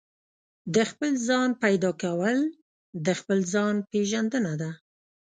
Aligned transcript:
د 0.75 0.77
خپل 0.89 1.11
ځان 1.27 1.49
پيدا 1.63 1.91
کول 2.03 2.37
د 3.05 3.07
خپل 3.19 3.39
ځان 3.53 3.75
پېژندنه 3.91 4.53
ده. 4.61 4.71